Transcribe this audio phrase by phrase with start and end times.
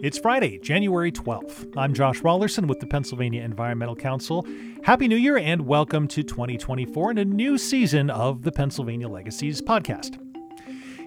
[0.00, 1.76] It's Friday, January 12th.
[1.76, 4.46] I'm Josh Raulerson with the Pennsylvania Environmental Council.
[4.84, 9.60] Happy New Year and welcome to 2024 and a new season of the Pennsylvania Legacies
[9.60, 10.27] podcast.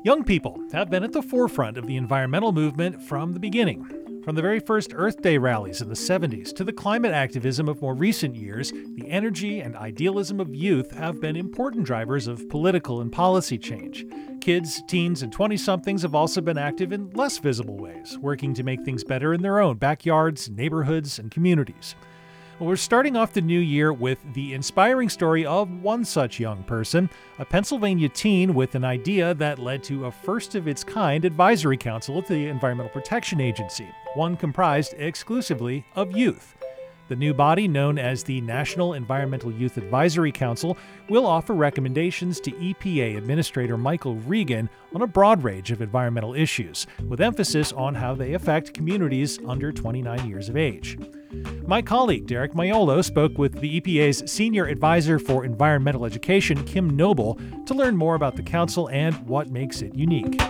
[0.04, 3.86] Young people have been at the forefront of the environmental movement from the beginning.
[4.24, 7.83] From the very first Earth Day rallies in the 70s to the climate activism of
[7.83, 13.00] more recent years, the energy and idealism of youth have been important drivers of political
[13.00, 14.04] and policy change.
[14.42, 18.63] Kids, teens, and 20 somethings have also been active in less visible ways, working to
[18.63, 21.94] make things better in their own backyards, neighborhoods, and communities.
[22.62, 26.62] Well, we're starting off the new year with the inspiring story of one such young
[26.66, 31.26] person, a Pennsylvania teen with an idea that led to a first of its kind
[31.26, 36.55] advisory council at the Environmental Protection Agency, one comprised exclusively of youth.
[37.08, 40.78] The new body, known as the National Environmental Youth Advisory Council,
[41.10, 46.88] will offer recommendations to EPA Administrator Michael Regan on a broad range of environmental issues,
[47.08, 50.98] with emphasis on how they affect communities under 29 years of age.
[51.68, 57.40] My colleague Derek Maiolo spoke with the EPA's Senior Advisor for Environmental Education, Kim Noble,
[57.66, 60.41] to learn more about the council and what makes it unique.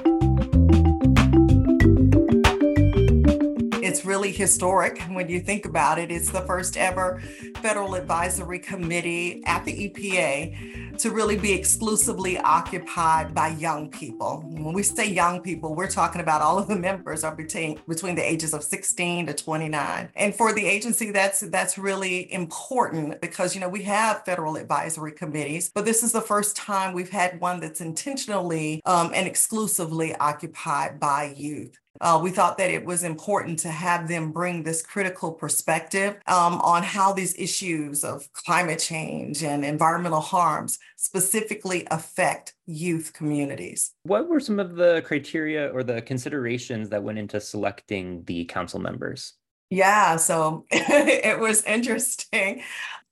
[4.21, 6.11] Really historic when you think about it.
[6.11, 7.19] It's the first ever
[7.55, 14.43] federal advisory committee at the EPA to really be exclusively occupied by young people.
[14.45, 18.13] When we say young people, we're talking about all of the members are between between
[18.13, 20.09] the ages of 16 to 29.
[20.15, 25.13] And for the agency, that's that's really important because you know we have federal advisory
[25.13, 30.13] committees, but this is the first time we've had one that's intentionally um, and exclusively
[30.17, 31.80] occupied by youth.
[32.01, 36.59] Uh, we thought that it was important to have them bring this critical perspective um,
[36.61, 43.91] on how these issues of climate change and environmental harms specifically affect youth communities.
[44.03, 48.79] What were some of the criteria or the considerations that went into selecting the council
[48.79, 49.33] members?
[49.69, 52.63] Yeah, so it was interesting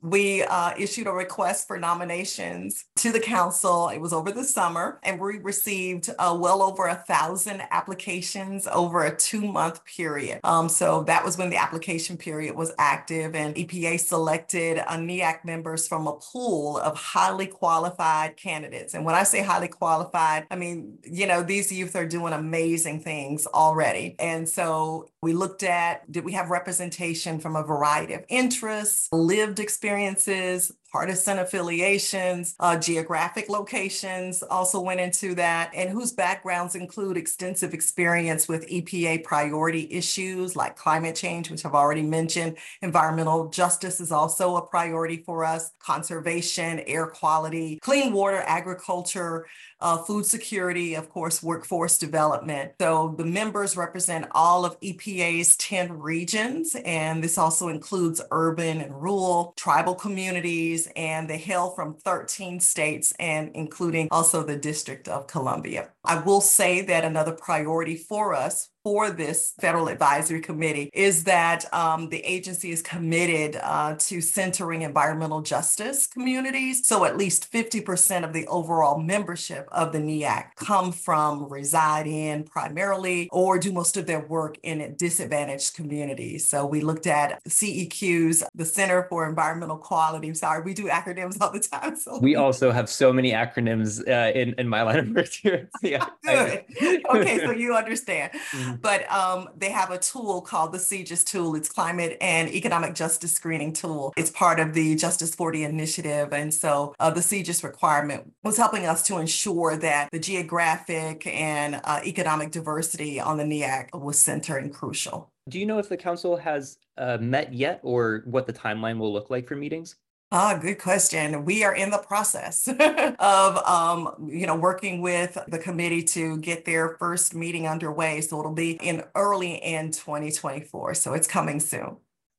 [0.01, 3.89] we uh, issued a request for nominations to the council.
[3.89, 9.03] It was over the summer, and we received uh, well over a thousand applications over
[9.03, 10.39] a two month period.
[10.43, 15.43] Um, so that was when the application period was active, and EPA selected a NEYAC
[15.43, 18.93] members from a pool of highly qualified candidates.
[18.93, 23.01] And when I say highly qualified, I mean, you know, these youth are doing amazing
[23.01, 24.15] things already.
[24.19, 29.59] And so we looked at did we have representation from a variety of interests, lived
[29.59, 37.17] experience experiences, partisan affiliations, uh, geographic locations also went into that, and whose backgrounds include
[37.17, 42.57] extensive experience with EPA priority issues like climate change, which I've already mentioned.
[42.81, 49.45] Environmental justice is also a priority for us, conservation, air quality, clean water, agriculture,
[49.81, 52.73] uh, food security, of course, workforce development.
[52.79, 59.01] So the members represent all of EPA's 10 regions, and this also includes urban and
[59.01, 65.27] rural, tribal communities, and they hail from 13 states and including also the District of
[65.27, 65.89] Columbia.
[66.03, 71.71] I will say that another priority for us for this federal advisory committee is that
[71.71, 76.87] um, the agency is committed uh, to centering environmental justice communities.
[76.87, 82.45] So at least 50% of the overall membership of the NEYAC come from reside in
[82.45, 86.49] primarily or do most of their work in disadvantaged communities.
[86.49, 90.33] So we looked at CEQs, the Center for Environmental Quality.
[90.33, 91.95] Sorry, we do acronyms all the time.
[91.95, 95.69] So we also have so many acronyms uh, in, in my line of work here.
[95.83, 96.07] Yeah.
[96.23, 96.65] Good.
[96.81, 98.31] okay, so you understand.
[98.51, 98.78] Mm-hmm.
[98.81, 101.55] But um, they have a tool called the CEJS tool.
[101.55, 104.13] It's Climate and Economic Justice Screening Tool.
[104.15, 106.33] It's part of the Justice 40 initiative.
[106.33, 111.81] And so uh, the CEJS requirement was helping us to ensure that the geographic and
[111.83, 115.31] uh, economic diversity on the NEYAC was centered and crucial.
[115.49, 119.11] Do you know if the council has uh, met yet or what the timeline will
[119.11, 119.95] look like for meetings?
[120.31, 121.43] Ah, good question.
[121.43, 122.67] We are in the process
[123.19, 128.21] of, um, you know, working with the committee to get their first meeting underway.
[128.21, 130.93] So it'll be in early in 2024.
[130.93, 131.97] So it's coming soon.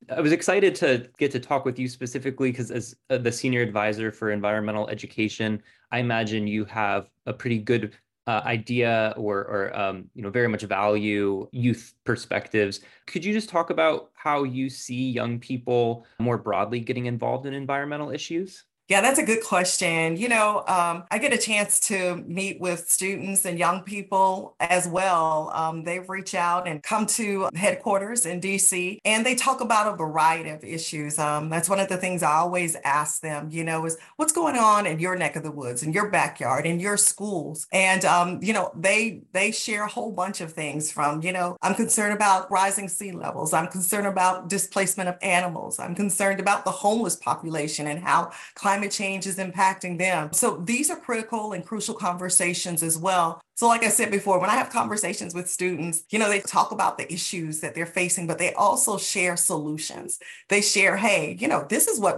[0.08, 3.60] I was excited to get to talk with you specifically because as uh, the senior
[3.60, 5.60] advisor for environmental education,
[5.90, 7.92] I imagine you have a pretty good
[8.30, 12.78] uh, idea or, or um, you know very much value youth perspectives.
[13.06, 17.54] Could you just talk about how you see young people more broadly getting involved in
[17.54, 18.66] environmental issues?
[18.90, 20.16] Yeah, that's a good question.
[20.16, 24.88] You know, um, I get a chance to meet with students and young people as
[24.88, 25.52] well.
[25.54, 29.96] Um, they reach out and come to headquarters in DC and they talk about a
[29.96, 31.20] variety of issues.
[31.20, 34.56] Um, that's one of the things I always ask them, you know, is what's going
[34.56, 37.68] on in your neck of the woods, in your backyard, in your schools?
[37.70, 41.56] And, um, you know, they, they share a whole bunch of things from, you know,
[41.62, 43.52] I'm concerned about rising sea levels.
[43.52, 45.78] I'm concerned about displacement of animals.
[45.78, 50.32] I'm concerned about the homeless population and how climate climate change is impacting them.
[50.32, 53.38] So these are critical and crucial conversations as well.
[53.60, 56.72] So, like I said before, when I have conversations with students, you know, they talk
[56.72, 60.18] about the issues that they're facing, but they also share solutions.
[60.48, 62.16] They share, hey, you know, this is what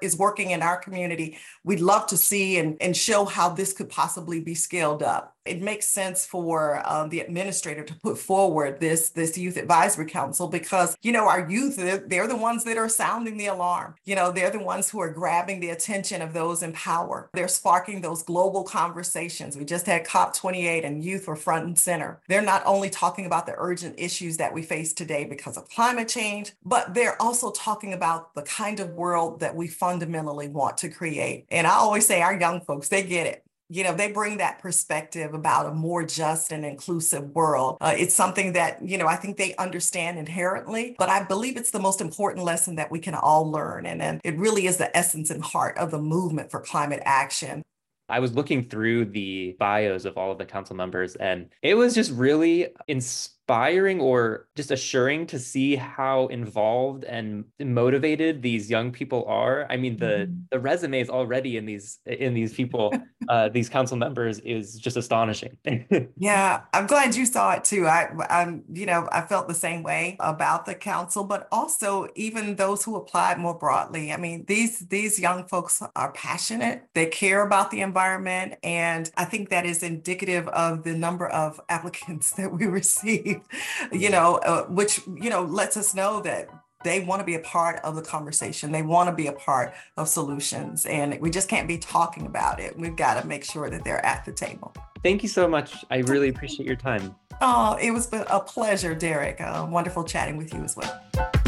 [0.00, 1.38] is working in our community.
[1.64, 5.32] We'd love to see and, and show how this could possibly be scaled up.
[5.44, 10.48] It makes sense for um, the administrator to put forward this, this youth advisory council
[10.48, 13.94] because, you know, our youth, they're, they're the ones that are sounding the alarm.
[14.04, 17.30] You know, they're the ones who are grabbing the attention of those in power.
[17.32, 19.56] They're sparking those global conversations.
[19.56, 22.20] We just had COP28 and youth were front and center.
[22.28, 26.08] They're not only talking about the urgent issues that we face today because of climate
[26.08, 30.88] change, but they're also talking about the kind of world that we fundamentally want to
[30.88, 31.46] create.
[31.50, 34.60] And I always say our young folks, they get it you know they bring that
[34.60, 39.16] perspective about a more just and inclusive world uh, it's something that you know i
[39.16, 43.14] think they understand inherently but i believe it's the most important lesson that we can
[43.14, 46.60] all learn and, and it really is the essence and heart of the movement for
[46.60, 47.62] climate action
[48.08, 51.94] I was looking through the bios of all of the council members, and it was
[51.94, 58.90] just really inspiring inspiring or just assuring to see how involved and motivated these young
[58.90, 59.66] people are.
[59.70, 60.34] I mean the mm-hmm.
[60.50, 62.92] the resumes already in these in these people
[63.28, 65.56] uh these council members is just astonishing.
[66.18, 67.86] Yeah i'm glad you saw it too.
[67.86, 72.56] I i'm you know i felt the same way about the council but also even
[72.56, 74.12] those who applied more broadly.
[74.12, 76.88] I mean these these young folks are passionate.
[76.94, 81.60] They care about the environment and i think that is indicative of the number of
[81.68, 83.35] applicants that we receive
[83.92, 86.48] you know, uh, which, you know, lets us know that
[86.84, 88.70] they want to be a part of the conversation.
[88.70, 90.86] They want to be a part of solutions.
[90.86, 92.78] And we just can't be talking about it.
[92.78, 94.72] We've got to make sure that they're at the table.
[95.02, 95.84] Thank you so much.
[95.90, 97.14] I really appreciate your time.
[97.40, 99.40] Oh, it was a pleasure, Derek.
[99.40, 101.45] Uh, wonderful chatting with you as well.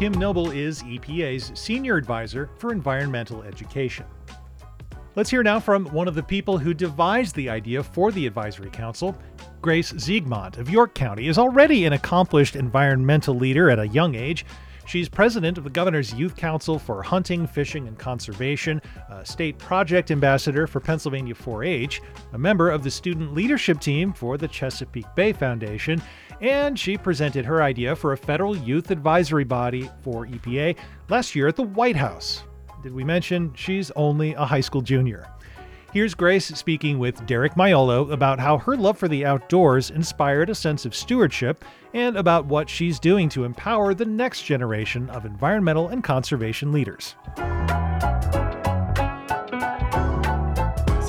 [0.00, 4.06] Kim Noble is EPA's Senior Advisor for Environmental Education.
[5.14, 8.70] Let's hear now from one of the people who devised the idea for the Advisory
[8.70, 9.14] Council.
[9.60, 14.46] Grace Ziegmont of York County is already an accomplished environmental leader at a young age.
[14.86, 18.80] She's president of the Governor's Youth Council for Hunting, Fishing, and Conservation,
[19.10, 22.00] a state project ambassador for Pennsylvania 4 H,
[22.32, 26.00] a member of the student leadership team for the Chesapeake Bay Foundation,
[26.40, 30.76] and she presented her idea for a federal youth advisory body for EPA
[31.08, 32.44] last year at the White House.
[32.82, 35.26] Did we mention she's only a high school junior?
[35.92, 40.54] Here's Grace speaking with Derek Maiolo about how her love for the outdoors inspired a
[40.54, 41.64] sense of stewardship
[41.94, 47.16] and about what she's doing to empower the next generation of environmental and conservation leaders.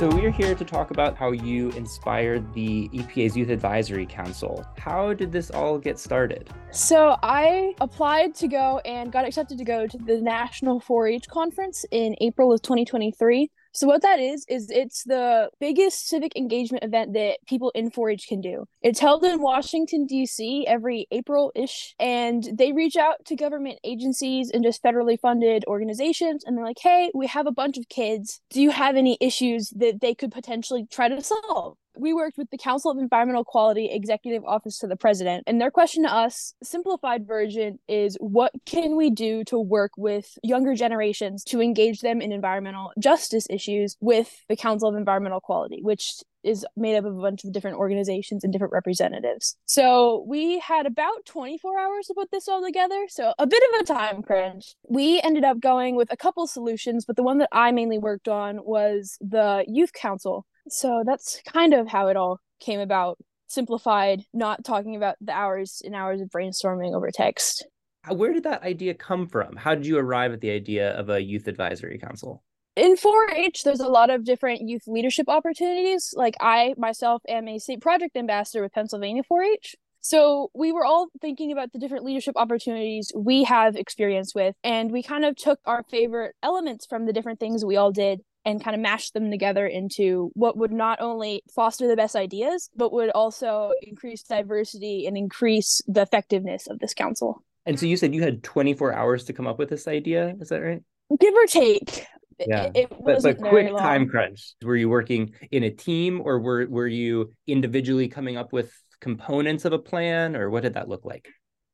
[0.02, 4.66] So, we're here to talk about how you inspired the EPA's Youth Advisory Council.
[4.80, 6.50] How did this all get started?
[6.72, 11.28] So, I applied to go and got accepted to go to the National 4 H
[11.28, 13.52] conference in April of 2023.
[13.74, 18.28] So what that is is it's the biggest civic engagement event that people in 4-H
[18.28, 18.66] can do.
[18.82, 20.66] It's held in Washington D.C.
[20.68, 26.58] every April-ish and they reach out to government agencies and just federally funded organizations and
[26.58, 28.42] they're like, "Hey, we have a bunch of kids.
[28.50, 32.50] Do you have any issues that they could potentially try to solve?" We worked with
[32.50, 36.54] the Council of Environmental Quality Executive Office to the President, and their question to us,
[36.64, 42.22] simplified version, is what can we do to work with younger generations to engage them
[42.22, 47.16] in environmental justice issues with the Council of Environmental Quality, which is made up of
[47.16, 49.58] a bunch of different organizations and different representatives.
[49.66, 53.06] So we had about 24 hours to put this all together.
[53.10, 54.76] So a bit of a time crunch.
[54.88, 58.28] We ended up going with a couple solutions, but the one that I mainly worked
[58.28, 63.18] on was the Youth Council, so that's kind of how it all came about.
[63.48, 67.66] Simplified, not talking about the hours and hours of brainstorming over text.
[68.10, 69.58] Where did that idea come from?
[69.58, 72.44] How did you arrive at the idea of a youth advisory council?
[72.76, 76.14] in 4-H, there's a lot of different youth leadership opportunities.
[76.16, 79.76] Like I myself am a state project ambassador with Pennsylvania 4-H.
[80.00, 84.92] So we were all thinking about the different leadership opportunities we have experience with, and
[84.92, 88.64] we kind of took our favorite elements from the different things we all did and
[88.64, 92.92] kind of mash them together into what would not only foster the best ideas, but
[92.92, 97.44] would also increase diversity and increase the effectiveness of this council.
[97.66, 100.36] And so you said you had 24 hours to come up with this idea.
[100.40, 100.82] Is that right?
[101.20, 102.08] Give or take.
[102.40, 102.72] Yeah.
[102.74, 104.56] It, it wasn't but quick very time crunch.
[104.64, 109.66] Were you working in a team or were, were you individually coming up with components
[109.66, 111.28] of a plan or what did that look like?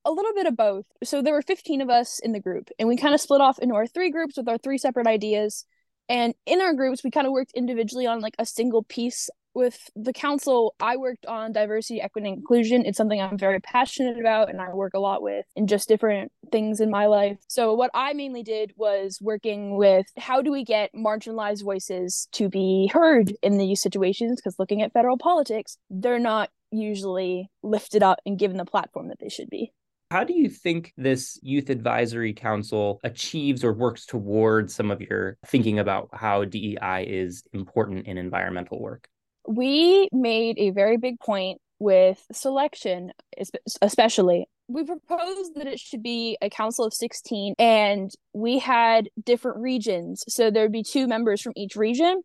[0.08, 0.86] a little bit of both.
[1.04, 3.60] So there were 15 of us in the group, and we kind of split off
[3.60, 5.66] into our three groups with our three separate ideas.
[6.10, 9.30] And in our groups, we kind of worked individually on like a single piece.
[9.54, 12.86] With the council, I worked on diversity, equity, and inclusion.
[12.86, 16.32] It's something I'm very passionate about and I work a lot with in just different
[16.52, 17.40] things in my life.
[17.48, 22.50] So, what I mainly did was working with how do we get marginalized voices to
[22.50, 24.40] be heard in these situations?
[24.40, 29.20] Because looking at federal politics, they're not usually lifted up and given the platform that
[29.20, 29.72] they should be.
[30.10, 35.38] How do you think this youth advisory council achieves or works towards some of your
[35.46, 39.10] thinking about how DEI is important in environmental work?
[39.48, 43.12] we made a very big point with selection
[43.82, 44.48] especially.
[44.68, 50.26] We proposed that it should be a council of 16 and we had different regions.
[50.28, 52.22] So there'd be two members from each region.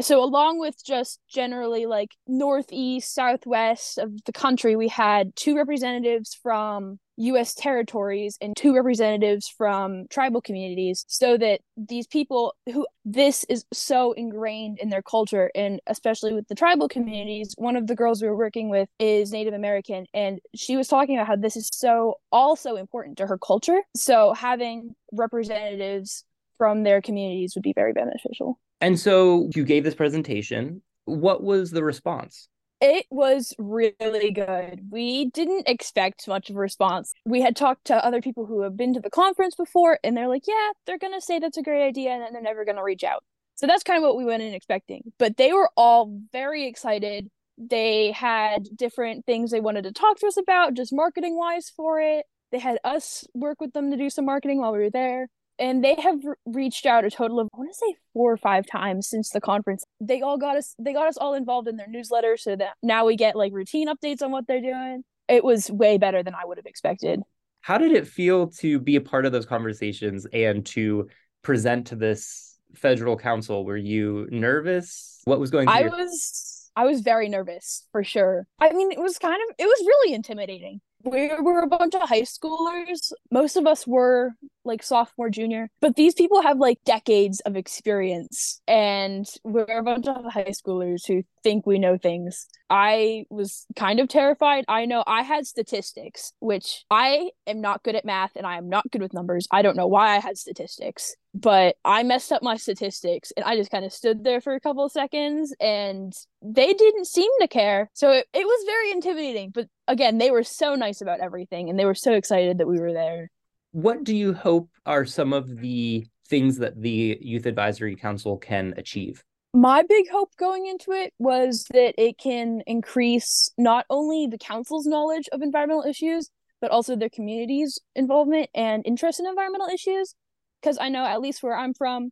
[0.00, 6.38] So along with just generally like northeast southwest of the country we had two representatives
[6.40, 13.44] from US territories and two representatives from tribal communities so that these people who this
[13.48, 17.94] is so ingrained in their culture and especially with the tribal communities one of the
[17.94, 21.56] girls we were working with is Native American and she was talking about how this
[21.56, 26.24] is so also important to her culture so having representatives
[26.56, 30.82] from their communities would be very beneficial And so you gave this presentation.
[31.04, 32.48] What was the response?
[32.80, 34.90] It was really good.
[34.90, 37.12] We didn't expect much of a response.
[37.24, 40.28] We had talked to other people who have been to the conference before, and they're
[40.28, 42.76] like, yeah, they're going to say that's a great idea, and then they're never going
[42.76, 43.24] to reach out.
[43.56, 45.12] So that's kind of what we went in expecting.
[45.18, 47.28] But they were all very excited.
[47.56, 52.00] They had different things they wanted to talk to us about, just marketing wise for
[52.00, 52.26] it.
[52.52, 55.82] They had us work with them to do some marketing while we were there and
[55.84, 58.66] they have re- reached out a total of I want to say four or five
[58.66, 59.84] times since the conference.
[60.00, 63.04] They all got us they got us all involved in their newsletter so that now
[63.06, 65.04] we get like routine updates on what they're doing.
[65.28, 67.20] It was way better than I would have expected.
[67.60, 71.08] How did it feel to be a part of those conversations and to
[71.42, 73.64] present to this federal council?
[73.64, 75.20] Were you nervous?
[75.24, 78.46] What was going through I your- was I was very nervous for sure.
[78.60, 80.80] I mean, it was kind of it was really intimidating.
[81.04, 83.12] We were a bunch of high schoolers.
[83.30, 84.32] Most of us were
[84.64, 90.06] like sophomore, junior, but these people have like decades of experience, and we're a bunch
[90.06, 92.46] of high schoolers who think we know things.
[92.68, 94.64] I was kind of terrified.
[94.68, 98.68] I know I had statistics, which I am not good at math and I am
[98.68, 99.46] not good with numbers.
[99.50, 103.56] I don't know why I had statistics, but I messed up my statistics and I
[103.56, 107.48] just kind of stood there for a couple of seconds and they didn't seem to
[107.48, 107.90] care.
[107.94, 109.50] So it, it was very intimidating.
[109.50, 112.80] But again, they were so nice about everything and they were so excited that we
[112.80, 113.30] were there.
[113.72, 118.74] What do you hope are some of the things that the Youth Advisory Council can
[118.76, 119.22] achieve?
[119.54, 124.86] My big hope going into it was that it can increase not only the council's
[124.86, 126.30] knowledge of environmental issues,
[126.60, 130.14] but also their community's involvement and interest in environmental issues.
[130.60, 132.10] Because I know, at least where I'm from,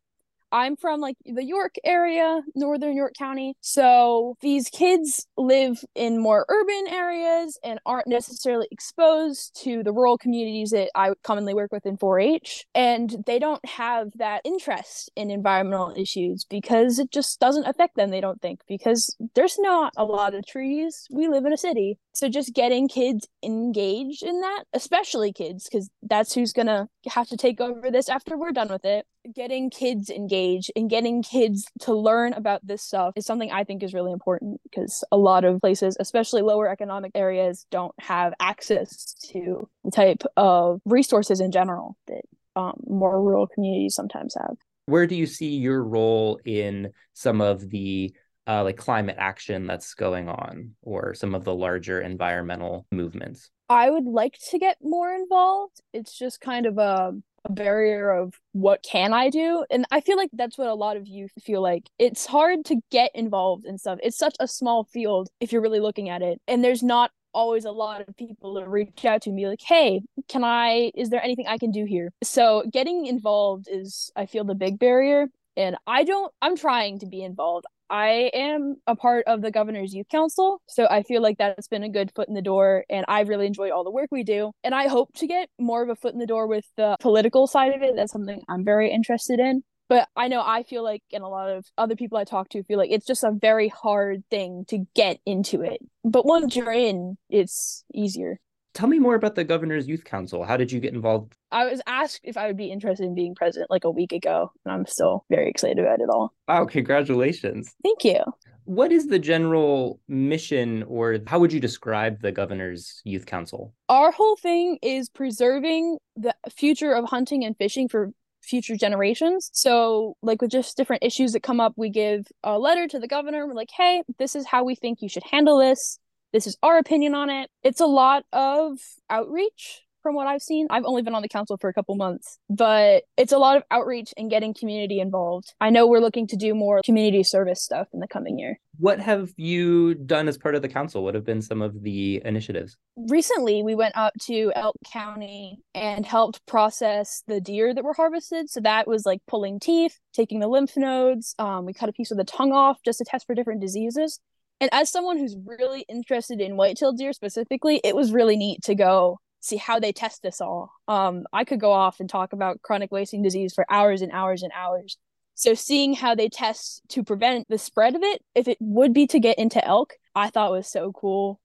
[0.57, 3.57] I'm from like the York area, northern York County.
[3.61, 10.17] So these kids live in more urban areas and aren't necessarily exposed to the rural
[10.17, 12.65] communities that I commonly work with in 4 H.
[12.75, 18.09] And they don't have that interest in environmental issues because it just doesn't affect them,
[18.09, 21.07] they don't think, because there's not a lot of trees.
[21.11, 21.99] We live in a city.
[22.15, 27.29] So just getting kids engaged in that, especially kids, because that's who's going to have
[27.29, 29.05] to take over this after we're done with it
[29.35, 33.83] getting kids engaged and getting kids to learn about this stuff is something I think
[33.83, 39.15] is really important because a lot of places, especially lower economic areas, don't have access
[39.31, 42.23] to the type of resources in general that
[42.55, 44.57] um, more rural communities sometimes have.
[44.87, 48.15] Where do you see your role in some of the
[48.47, 53.51] uh, like climate action that's going on or some of the larger environmental movements?
[53.69, 55.81] I would like to get more involved.
[55.93, 57.15] It's just kind of a
[57.47, 59.65] a barrier of what can I do?
[59.71, 61.89] And I feel like that's what a lot of youth feel like.
[61.99, 63.99] It's hard to get involved in stuff.
[64.03, 66.41] It's such a small field if you're really looking at it.
[66.47, 69.61] And there's not always a lot of people to reach out to and be like,
[69.61, 72.13] hey, can I, is there anything I can do here?
[72.23, 75.29] So getting involved is, I feel, the big barrier.
[75.57, 77.67] And I don't, I'm trying to be involved.
[77.89, 81.83] I am a part of the governor's youth council, so I feel like that's been
[81.83, 84.53] a good foot in the door, and I really enjoy all the work we do.
[84.65, 87.47] And I hope to get more of a foot in the door with the political
[87.47, 87.95] side of it.
[87.97, 89.63] That's something I'm very interested in.
[89.89, 92.65] But I know I feel like, and a lot of other people I talk to
[92.65, 95.79] feel like it's just a very hard thing to get into it.
[96.05, 98.41] But once you're in, it's easier.
[98.77, 100.45] Tell me more about the Governor's Youth Council.
[100.45, 101.35] How did you get involved?
[101.51, 104.53] I was asked if I would be interested in being president like a week ago,
[104.67, 106.35] and I'm still very excited about it all.
[106.47, 107.75] Wow, congratulations.
[107.83, 108.23] Thank you.
[108.65, 113.73] What is the general mission, or how would you describe the Governor's Youth Council?
[113.89, 118.11] Our whole thing is preserving the future of hunting and fishing for
[118.43, 119.49] future generations.
[119.55, 123.09] So, like with just different issues that come up, we give a letter to the
[123.09, 123.47] governor.
[123.47, 125.99] We're like, hey, this is how we think you should handle this.
[126.33, 127.51] This is our opinion on it.
[127.63, 128.79] It's a lot of
[129.09, 130.69] outreach from what I've seen.
[130.71, 133.65] I've only been on the council for a couple months, but it's a lot of
[133.73, 135.53] outreach and getting community involved.
[135.61, 138.61] I know we're looking to do more community service stuff in the coming year.
[138.79, 141.03] What have you done as part of the council?
[141.03, 142.77] What have been some of the initiatives?
[142.97, 148.49] Recently, we went up to Elk County and helped process the deer that were harvested.
[148.49, 151.35] So that was like pulling teeth, taking the lymph nodes.
[151.41, 154.21] Um, we cut a piece of the tongue off just to test for different diseases.
[154.61, 158.75] And as someone who's really interested in white-tailed deer specifically, it was really neat to
[158.75, 160.73] go see how they test this all.
[160.89, 164.43] Um, I could go off and talk about chronic wasting disease for hours and hours
[164.43, 164.97] and hours.
[165.35, 169.07] So seeing how they test to prevent the spread of it, if it would be
[169.09, 171.39] to get into elk, I thought was so cool.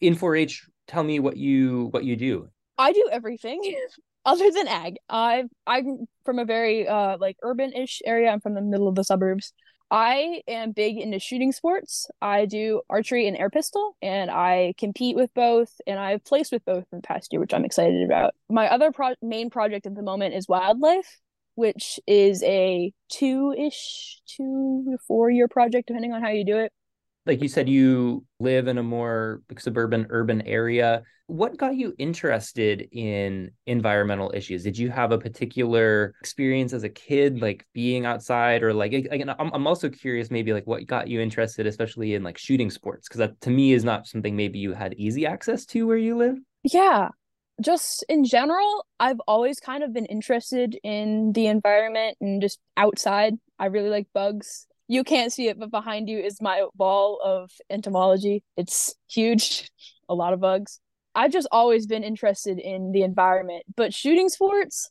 [0.00, 2.48] In 4-H, tell me what you what you do.
[2.76, 3.62] I do everything
[4.26, 4.96] other than ag.
[5.08, 8.30] I I'm from a very uh like urban-ish area.
[8.30, 9.52] I'm from the middle of the suburbs.
[9.90, 12.10] I am big into shooting sports.
[12.20, 16.64] I do archery and air pistol, and I compete with both, and I've placed with
[16.64, 18.34] both in the past year, which I'm excited about.
[18.50, 21.20] My other pro- main project at the moment is wildlife,
[21.54, 26.58] which is a two ish, two to four year project, depending on how you do
[26.58, 26.72] it
[27.26, 31.02] like you said you live in a more suburban urban area.
[31.26, 34.62] What got you interested in environmental issues?
[34.62, 39.34] Did you have a particular experience as a kid like being outside or like again
[39.38, 43.08] i'm, also curious maybe like what got you interested especially in like shooting sports?
[43.08, 46.16] Because that to me is not something maybe you had easy access to where you
[46.16, 46.36] live.
[46.62, 47.08] Yeah.
[47.60, 53.34] Just in general i've always kind of been interested in the environment and just outside.
[53.58, 57.50] I really like bugs you can't see it, but behind you is my wall of
[57.70, 58.42] entomology.
[58.56, 59.70] It's huge,
[60.08, 60.80] a lot of bugs.
[61.14, 64.90] I've just always been interested in the environment, but shooting sports,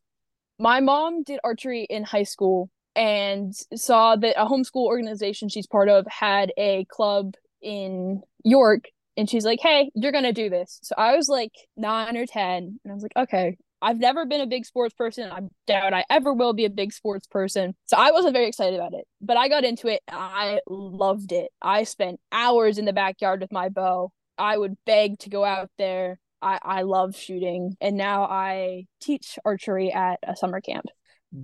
[0.57, 5.89] my mom did archery in high school and saw that a homeschool organization she's part
[5.89, 8.85] of had a club in York
[9.17, 12.25] and she's like, "Hey, you're going to do this." So I was like 9 or
[12.25, 15.31] 10 and I was like, "Okay, I've never been a big sports person.
[15.31, 17.75] I doubt I ever will be a big sports person.
[17.85, 19.05] So I wasn't very excited about it.
[19.21, 20.01] But I got into it.
[20.09, 21.51] I loved it.
[21.61, 24.11] I spent hours in the backyard with my bow.
[24.37, 26.19] I would beg to go out there.
[26.41, 27.75] I, I love shooting.
[27.81, 30.85] And now I teach archery at a summer camp.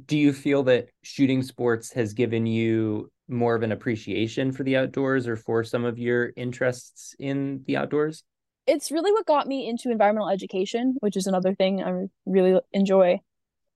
[0.06, 4.78] Do you feel that shooting sports has given you more of an appreciation for the
[4.78, 8.24] outdoors or for some of your interests in the outdoors?
[8.68, 13.20] It's really what got me into environmental education, which is another thing I really enjoy.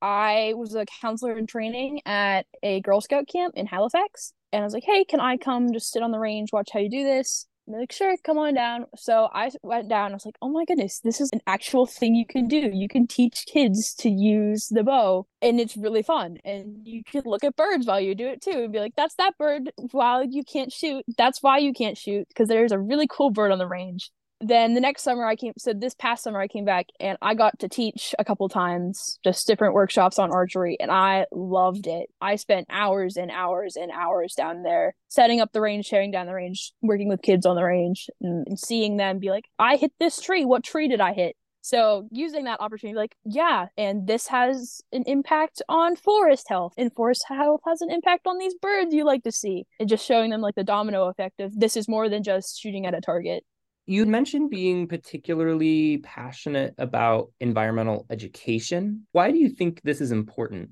[0.02, 4.34] I was a counselor in training at a Girl Scout camp in Halifax.
[4.52, 6.80] And I was like, hey, can I come just sit on the range, watch how
[6.80, 7.48] you do this?
[7.65, 8.86] And they're like, sure, come on down.
[8.95, 10.12] So I went down.
[10.12, 12.69] I was like, oh my goodness, this is an actual thing you can do.
[12.71, 16.38] You can teach kids to use the bow, and it's really fun.
[16.45, 19.15] And you can look at birds while you do it too and be like, that's
[19.15, 19.71] that bird.
[19.91, 23.52] While you can't shoot, that's why you can't shoot, because there's a really cool bird
[23.52, 26.65] on the range then the next summer I came so this past summer I came
[26.65, 30.91] back and I got to teach a couple times just different workshops on archery and
[30.91, 32.10] I loved it.
[32.21, 36.28] I spent hours and hours and hours down there setting up the range, sharing down
[36.28, 39.78] the range, working with kids on the range and, and seeing them be like, I
[39.78, 40.45] hit this tree.
[40.45, 41.36] What tree did I hit?
[41.65, 46.93] So using that opportunity, like, yeah, and this has an impact on forest health, and
[46.93, 50.30] forest health has an impact on these birds you like to see, and just showing
[50.30, 53.43] them like the domino effect of this is more than just shooting at a target.
[53.88, 59.06] You mentioned being particularly passionate about environmental education.
[59.12, 60.71] Why do you think this is important?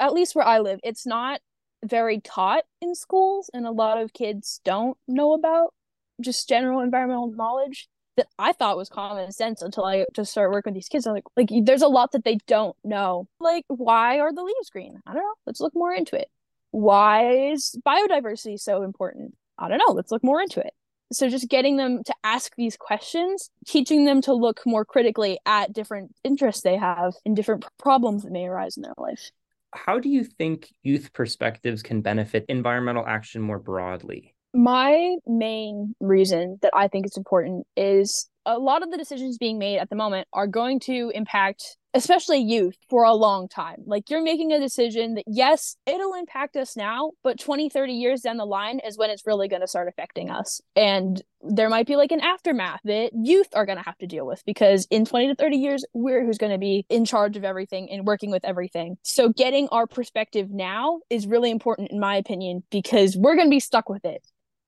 [0.00, 1.40] At least where I live, it's not
[1.84, 5.74] very taught in schools, and a lot of kids don't know about
[6.22, 10.72] just general environmental knowledge that I thought was common sense until I just started working
[10.72, 11.06] with these kids.
[11.06, 13.28] I'm like, like there's a lot that they don't know.
[13.38, 15.02] Like, why are the leaves green?
[15.06, 15.34] I don't know.
[15.44, 16.28] Let's look more into it.
[16.70, 19.34] Why is biodiversity so important?
[19.58, 19.92] I don't know.
[19.92, 20.72] Let's look more into it
[21.12, 25.72] so just getting them to ask these questions teaching them to look more critically at
[25.72, 29.30] different interests they have and different problems that may arise in their life.
[29.74, 34.34] How do you think youth perspectives can benefit environmental action more broadly?
[34.54, 39.58] My main reason that i think it's important is a lot of the decisions being
[39.58, 43.82] made at the moment are going to impact especially youth, for a long time.
[43.86, 48.20] Like you're making a decision that, yes, it'll impact us now, but 20, 30 years
[48.20, 50.60] down the line is when it's really going to start affecting us.
[50.76, 54.26] And there might be like an aftermath that youth are going to have to deal
[54.26, 57.44] with because in 20 to 30 years, we're who's going to be in charge of
[57.44, 58.96] everything and working with everything.
[59.02, 63.50] So getting our perspective now is really important, in my opinion, because we're going to
[63.50, 64.22] be stuck with it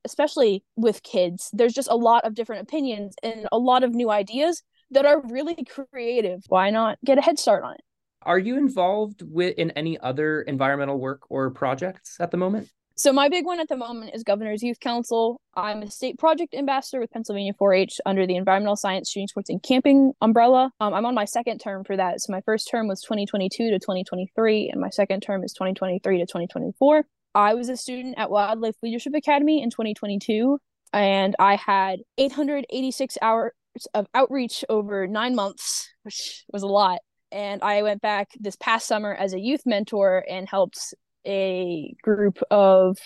[0.05, 4.11] especially with kids, there's just a lot of different opinions and a lot of new
[4.11, 6.43] ideas that are really creative.
[6.49, 7.81] Why not get a head start on it?
[8.23, 12.69] Are you involved with in any other environmental work or projects at the moment?
[12.99, 15.41] So my big one at the moment is Governor's Youth Council.
[15.55, 19.63] I'm a state project ambassador with Pennsylvania 4-H under the Environmental Science, Shooting Sports, and
[19.63, 20.73] Camping umbrella.
[20.81, 22.21] Um, I'm on my second term for that.
[22.21, 26.25] So my first term was 2022 to 2023, and my second term is 2023 to
[26.25, 27.05] 2024.
[27.37, 30.59] I was a student at Wildlife Leadership Academy in 2022,
[30.93, 33.53] and I had 886 hours
[33.95, 37.01] of outreach over nine months, which was a lot.
[37.31, 40.95] And I went back this past summer as a youth mentor and helped
[41.27, 42.99] a group of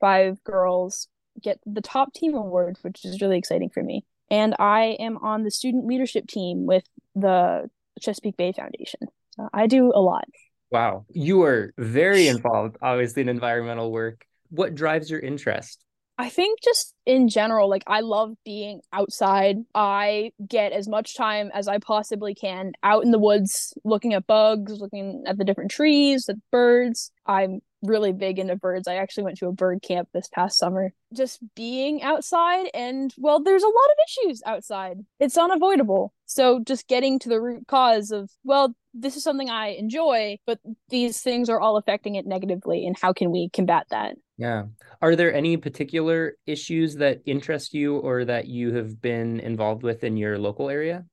[0.00, 1.08] five girls
[1.40, 4.04] get the top team award, which is really exciting for me.
[4.30, 9.00] And I am on the student leadership team with the Chesapeake Bay Foundation.
[9.36, 10.24] So I do a lot.
[10.70, 11.06] Wow.
[11.10, 14.26] You are very involved, obviously, in environmental work.
[14.50, 15.84] What drives your interest?
[16.20, 19.58] I think just in general, like I love being outside.
[19.72, 24.26] I get as much time as I possibly can out in the woods, looking at
[24.26, 27.12] bugs, looking at the different trees, the birds.
[27.24, 28.88] I'm really big into birds.
[28.88, 30.92] I actually went to a bird camp this past summer.
[31.14, 34.98] Just being outside, and well, there's a lot of issues outside.
[35.20, 36.12] It's unavoidable.
[36.26, 40.58] So, just getting to the root cause of, well, this is something I enjoy, but
[40.90, 44.16] these things are all affecting it negatively, and how can we combat that?
[44.36, 44.64] Yeah.
[45.02, 50.04] Are there any particular issues that interest you or that you have been involved with
[50.04, 51.04] in your local area?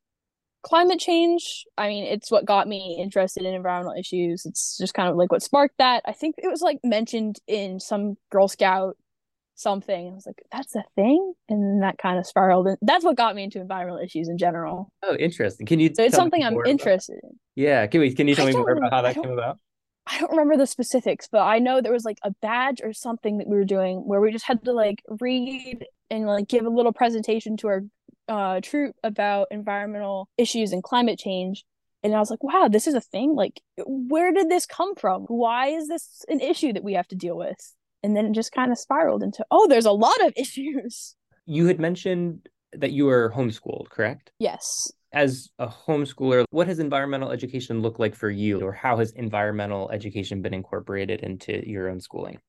[0.66, 4.46] Climate change i mean it's what got me interested in environmental issues.
[4.46, 6.02] It's just kind of like what sparked that.
[6.06, 8.98] I think it was like mentioned in some girl scout
[9.54, 10.10] something.
[10.10, 11.34] I was like that's a thing?
[11.50, 14.90] And that kind of spiraled and that's what got me into environmental issues in general.
[15.04, 15.68] Oh interesting.
[15.68, 17.40] Can you so it's something i'm interested in.
[17.56, 19.60] Yeah can we can you tell me more about how that came about?
[20.08, 23.38] I don't remember the specifics, but I know there was like a badge or something
[23.38, 26.70] that we were doing where we just had to like read and like give a
[26.70, 27.82] little presentation to our
[28.28, 31.66] uh, troop about environmental issues and climate change.
[32.04, 33.36] And I was like, wow, this is a thing.
[33.36, 35.24] Like, where did this come from?
[35.24, 37.74] Why is this an issue that we have to deal with?
[38.04, 41.16] And then it just kind of spiraled into, oh, there's a lot of issues.
[41.46, 44.32] You had mentioned that you were homeschooled, correct?
[44.40, 44.92] Yes.
[45.14, 49.90] As a homeschooler, what has environmental education looked like for you, or how has environmental
[49.92, 52.40] education been incorporated into your own schooling?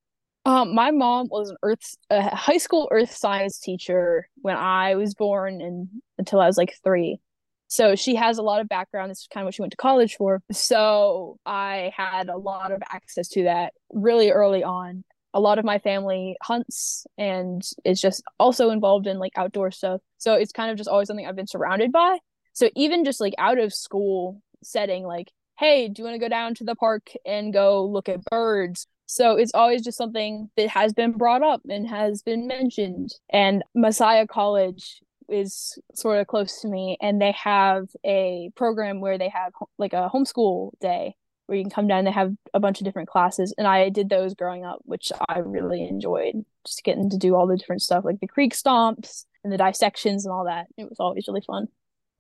[0.47, 5.13] Um, my mom was an earth a high school earth science teacher when I was
[5.13, 7.19] born and until I was like three.
[7.67, 9.11] So she has a lot of background.
[9.11, 10.41] This is kind of what she went to college for.
[10.53, 15.03] So I had a lot of access to that really early on.
[15.35, 20.01] A lot of my family hunts and is just also involved in like outdoor stuff.
[20.19, 22.19] So it's kind of just always something I've been surrounded by.
[22.53, 26.29] So even just like out of school setting, like, hey, do you want to go
[26.29, 28.87] down to the park and go look at birds?
[29.07, 33.15] So it's always just something that has been brought up and has been mentioned.
[33.31, 39.19] And Messiah College is sort of close to me, and they have a program where
[39.19, 41.15] they have like a homeschool day
[41.47, 42.05] where you can come down.
[42.05, 45.39] They have a bunch of different classes, and I did those growing up, which I
[45.39, 46.45] really enjoyed.
[46.65, 50.27] Just getting to do all the different stuff, like the creek stomps and the dissections
[50.27, 50.67] and all that.
[50.77, 51.69] It was always really fun.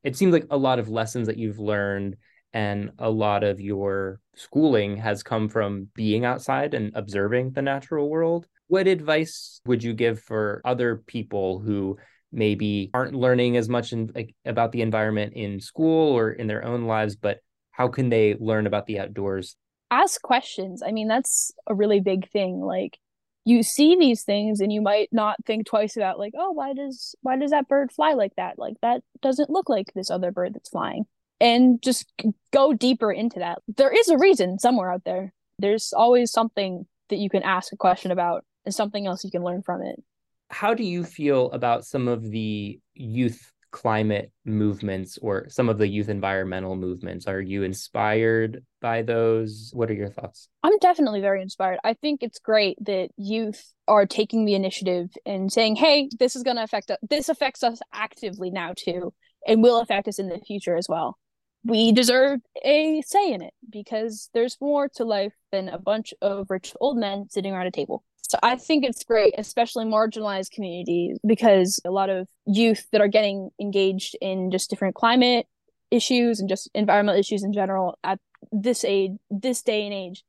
[0.05, 2.17] It seems like a lot of lessons that you've learned
[2.57, 8.09] and a lot of your schooling has come from being outside and observing the natural
[8.09, 8.47] world.
[8.69, 11.99] What advice would you give for other people who
[12.33, 16.65] maybe aren't learning as much in, like, about the environment in school or in their
[16.65, 17.41] own lives, but
[17.73, 19.55] how can they learn about the outdoors?
[19.91, 20.83] Ask questions.
[20.83, 22.63] I mean, that's a really big thing.
[22.63, 22.99] Like,
[23.45, 27.15] you see these things and you might not think twice about like oh why does
[27.23, 30.53] why does that bird fly like that like that doesn't look like this other bird
[30.53, 31.05] that's flying
[31.41, 32.11] and just
[32.53, 33.59] go deeper into that.
[33.77, 35.33] There is a reason somewhere out there.
[35.59, 39.45] There's always something that you can ask a question about and something else you can
[39.45, 40.03] learn from it.
[40.51, 45.89] How do you feel about some of the youth climate movements or some of the
[45.89, 47.27] youth environmental movements?
[47.27, 49.71] Are you inspired by those?
[49.75, 50.49] What are your thoughts?
[50.63, 51.79] I'm definitely very inspired.
[51.85, 56.43] I think it's great that youth are taking the initiative and saying, "Hey, this is
[56.43, 56.99] going to affect us.
[57.09, 59.13] This affects us actively now too,
[59.47, 61.19] and will affect us in the future as well."
[61.67, 66.47] We deserve a say in it because there's more to life than a bunch of
[66.49, 68.05] rich old men sitting around a table.
[68.23, 73.09] So I think it's great, especially marginalized communities, because a lot of youth that are
[73.09, 75.47] getting engaged in just different climate
[75.91, 78.19] issues and just environmental issues in general at
[78.51, 80.25] this age, this day and age,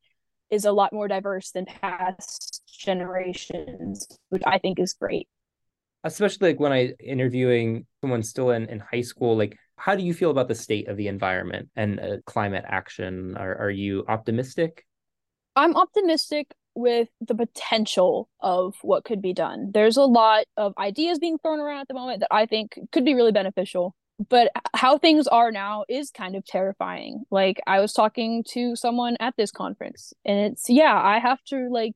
[0.52, 5.28] is a lot more diverse than past generations, which I think is great.
[6.04, 10.14] Especially like when I interviewing someone still in, in high school, like how do you
[10.14, 13.38] feel about the state of the environment and uh, climate action?
[13.38, 14.86] Are are you optimistic?
[15.56, 19.72] I'm optimistic with the potential of what could be done.
[19.74, 23.04] There's a lot of ideas being thrown around at the moment that I think could
[23.06, 23.96] be really beneficial.
[24.30, 27.24] But how things are now is kind of terrifying.
[27.30, 31.68] Like I was talking to someone at this conference and it's yeah, I have to
[31.70, 31.96] like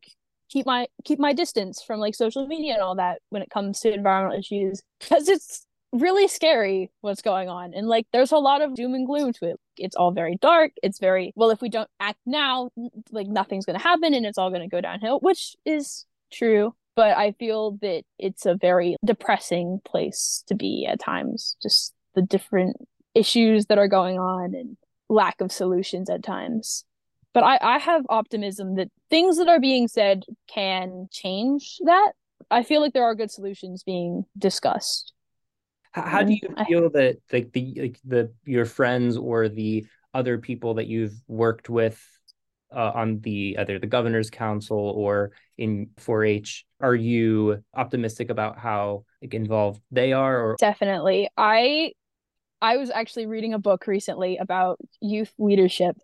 [0.49, 3.79] keep my keep my distance from like social media and all that when it comes
[3.79, 7.73] to environmental issues because it's really scary what's going on.
[7.73, 9.59] And like there's a lot of doom and gloom to it.
[9.77, 10.71] It's all very dark.
[10.81, 12.69] It's very well if we don't act now
[13.11, 16.73] like nothing's going to happen and it's all going to go downhill which is true.
[16.95, 21.55] But i feel that it's a very depressing place to be at times.
[21.61, 22.77] Just the different
[23.13, 24.77] issues that are going on and
[25.09, 26.85] lack of solutions at times.
[27.33, 32.13] But i i have optimism that things that are being said can change that.
[32.49, 35.13] I feel like there are good solutions being discussed
[35.91, 40.37] how, how do you feel that like the like the your friends or the other
[40.37, 42.01] people that you've worked with
[42.73, 49.03] uh, on the either the governor's council or in 4-H are you optimistic about how
[49.21, 50.55] like involved they are or?
[50.59, 51.29] Definitely.
[51.37, 51.91] I
[52.61, 55.97] i was actually reading a book recently about youth leadership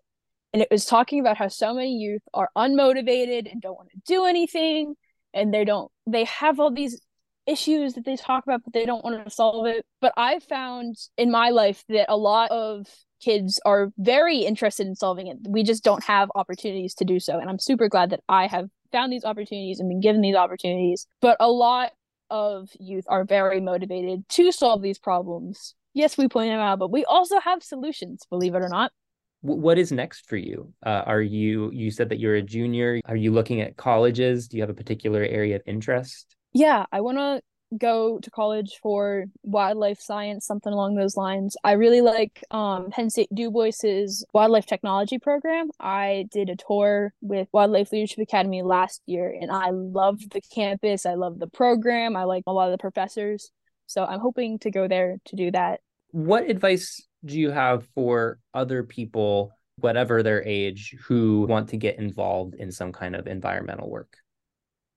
[0.52, 4.00] and it was talking about how so many youth are unmotivated and don't want to
[4.06, 4.94] do anything
[5.32, 7.00] and they don't they have all these
[7.48, 9.84] issues that they talk about, but they don't want to solve it.
[10.00, 12.86] But I've found in my life that a lot of
[13.20, 15.38] kids are very interested in solving it.
[15.48, 17.38] We just don't have opportunities to do so.
[17.38, 21.06] And I'm super glad that I have found these opportunities and been given these opportunities.
[21.20, 21.92] But a lot
[22.30, 25.74] of youth are very motivated to solve these problems.
[25.94, 28.92] Yes, we point them out, but we also have solutions, believe it or not.
[29.40, 30.72] What is next for you?
[30.84, 33.00] Uh, are you, you said that you're a junior.
[33.06, 34.48] Are you looking at colleges?
[34.48, 36.36] Do you have a particular area of interest?
[36.52, 37.40] Yeah, I want to
[37.76, 41.56] go to college for wildlife science, something along those lines.
[41.62, 45.68] I really like um, Penn State DuBois's wildlife technology program.
[45.78, 51.04] I did a tour with Wildlife Leadership Academy last year, and I loved the campus.
[51.04, 52.16] I love the program.
[52.16, 53.50] I like a lot of the professors.
[53.86, 55.80] So I'm hoping to go there to do that.
[56.10, 61.98] What advice do you have for other people, whatever their age, who want to get
[61.98, 64.16] involved in some kind of environmental work?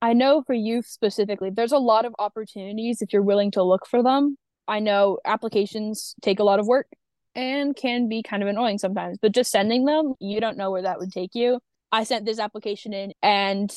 [0.02, 3.86] I know for youth specifically, there's a lot of opportunities if you're willing to look
[3.86, 4.38] for them.
[4.68, 6.88] I know applications take a lot of work
[7.36, 10.82] and can be kind of annoying sometimes, but just sending them, you don't know where
[10.82, 11.60] that would take you.
[11.92, 13.72] I sent this application in and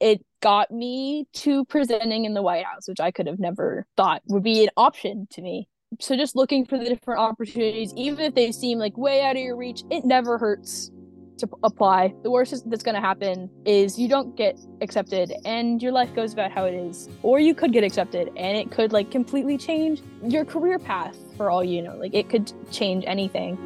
[0.00, 4.22] it got me to presenting in the White House, which I could have never thought
[4.26, 5.68] would be an option to me.
[6.00, 9.42] So just looking for the different opportunities, even if they seem like way out of
[9.42, 10.90] your reach, it never hurts
[11.38, 12.14] to apply.
[12.22, 16.32] The worst that's going to happen is you don't get accepted and your life goes
[16.32, 17.08] about how it is.
[17.22, 21.50] Or you could get accepted and it could like completely change your career path for
[21.50, 21.96] all you know.
[21.96, 23.56] Like it could change anything.